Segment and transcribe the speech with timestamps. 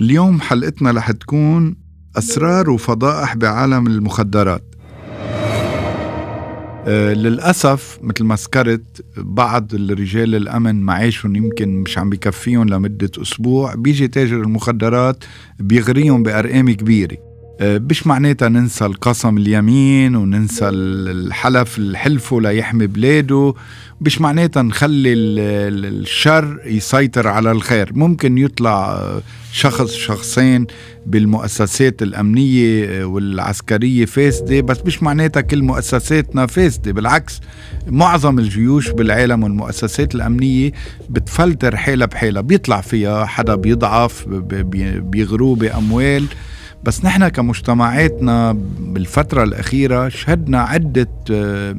[0.00, 1.76] اليوم حلقتنا رح تكون
[2.18, 4.74] أسرار وفضائح بعالم المخدرات.
[6.86, 13.74] أه للأسف مثل ما ذكرت بعض الرجال الأمن معيشهم يمكن مش عم بكفيهم لمدة أسبوع
[13.74, 15.24] بيجي تاجر المخدرات
[15.58, 17.29] بيغريهم بأرقام كبيرة.
[17.62, 23.54] مش معناتها ننسى القسم اليمين وننسى الحلف الحلفه ليحمي بلاده.
[24.00, 27.90] مش معناتها نخلي الشر يسيطر على الخير.
[27.94, 29.04] ممكن يطلع
[29.52, 30.66] شخص شخصين
[31.06, 36.92] بالمؤسسات الأمنية والعسكرية فاسدة بس مش معناتها كل مؤسساتنا فاسدة.
[36.92, 37.40] بالعكس
[37.86, 40.72] معظم الجيوش بالعالم والمؤسسات الأمنية
[41.10, 44.24] بتفلتر حالة بحالة بيطلع فيها حدا بيضعف
[44.98, 46.24] بيغروه بأموال.
[46.84, 51.76] بس نحن كمجتمعاتنا بالفترة الأخيرة شهدنا عدة آه،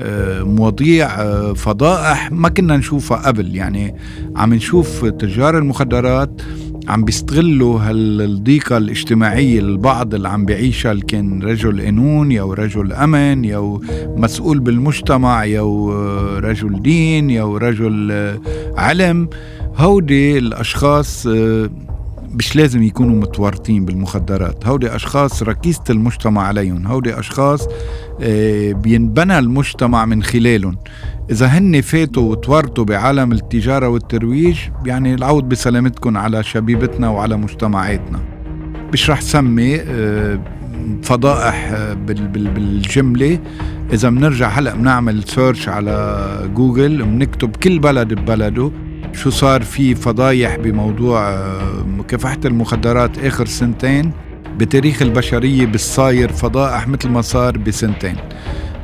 [0.00, 3.56] آه، مواضيع آه، فضائح ما كنا نشوفها قبل.
[3.56, 3.94] يعني
[4.36, 6.42] عم نشوف تجار المخدرات
[6.88, 13.44] عم بيستغلوا هالضيقة الاجتماعية للبعض اللي عم بيعيشها اللي كان رجل قانون يا رجل أمن
[13.44, 13.78] يا
[14.16, 15.62] مسؤول بالمجتمع يا
[16.38, 18.12] رجل دين يا رجل
[18.76, 19.28] علم.
[19.76, 21.28] هودي الأشخاص
[22.34, 24.66] مش لازم يكونوا متورطين بالمخدرات.
[24.66, 26.86] هودي أشخاص ركيزة المجتمع عليهم.
[26.86, 27.68] هودي أشخاص
[28.20, 30.76] آه، بينبنى المجتمع من خلالهم.
[31.30, 38.20] إذا هن فاتوا وتورطوا بعالم التجارة والترويج يعني العود بسلامتكم على شبيبتنا وعلى مجتمعاتنا.
[38.92, 40.40] مش رح سمي آه،
[41.02, 43.38] فضائح آه، بالجملة.
[43.92, 48.70] إذا بنرجع هلأ بنعمل search على جوجل بنكتب كل بلد ببلده.
[49.12, 54.12] شو صار في فضايح بموضوع آه، مكافحة المخدرات آخر سنتين
[54.58, 58.16] بتاريخ البشرية بالصاير فضائح مثل ما صار بسنتين.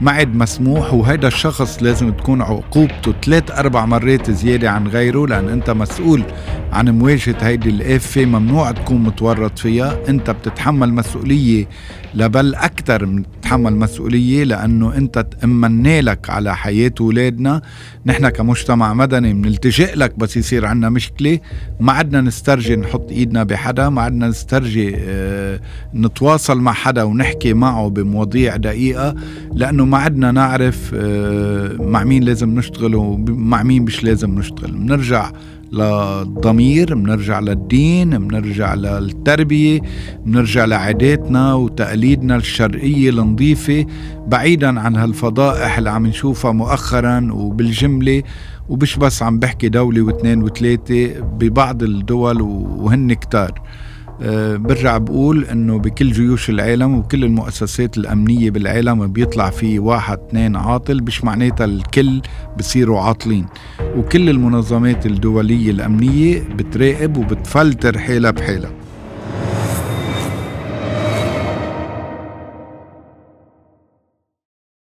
[0.01, 5.49] ما عاد مسموح وهيدا الشخص لازم تكون عقوبته ثلاث أربع مرات زيادة عن غيره لأن
[5.49, 6.23] أنت مسؤول
[6.73, 8.25] عن مواجهة هيدي الآفة.
[8.25, 11.69] ممنوع تكون متورط فيها أنت بتتحمل مسؤولية
[12.15, 17.62] لبل أكثر من تتحمل مسؤولية لأنه أنت تأمنا لك على حياة أولادنا.
[18.07, 21.39] نحن كمجتمع مدني بنلتجئ لك بس يصير عنا مشكلة.
[21.80, 25.61] ما عدنا نسترجي نحط إيدنا بحدا ما عدنا نسترجي آه
[25.95, 29.14] نتواصل مع حدا ونحكي معه بمواضيع دقيقة
[29.52, 34.73] لأنه ما عدنا نعرف آه مع مين لازم نشتغل ومع مين مش لازم نشتغل.
[34.73, 35.30] بنرجع
[35.73, 39.81] للضمير بنرجع للدين بنرجع للتربية
[40.27, 43.87] بنرجع لعاداتنا وتقاليدنا الشرقية النظيفة.
[44.29, 48.23] بعيدا عن هالفضائح اللي عم نشوفها مؤخرا وبالجملة
[48.69, 53.61] ومش بس عم بحكي دولة واثنين وثلاثة ببعض الدول وهن كتار.
[54.57, 61.03] برجع بقول إنه بكل جيوش العالم وكل المؤسسات الأمنية بالعالم بيطلع في واحد اثنين عاطل
[61.03, 62.21] مش معناتها الكل
[62.59, 63.47] بصيروا عاطلين.
[63.97, 68.71] وكل المنظمات الدولية الأمنية بتراقب وبتفلتر حالها بحالها.